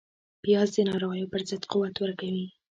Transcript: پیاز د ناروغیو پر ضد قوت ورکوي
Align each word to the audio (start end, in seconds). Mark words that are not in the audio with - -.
پیاز 0.43 0.69
د 0.75 0.77
ناروغیو 0.89 1.31
پر 1.31 1.41
ضد 1.49 1.63
قوت 1.71 1.95
ورکوي 1.99 2.45